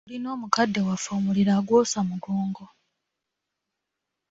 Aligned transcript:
Tulina 0.05 0.27
omukadde 0.35 0.79
waffe 0.87 1.09
omuliro 1.17 1.51
agwosa 1.59 1.99
mugongo. 2.09 2.65